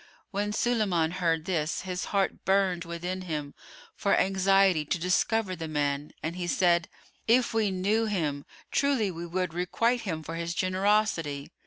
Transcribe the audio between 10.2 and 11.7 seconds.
for his generosity."